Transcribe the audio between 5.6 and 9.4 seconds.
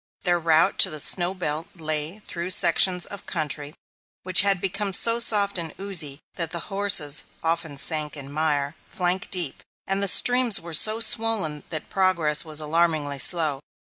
oozy that the horses often sank in mire, flank